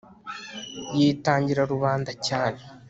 yitangira 0.97 1.61
rubanda 1.73 2.11
cyane 2.27 2.59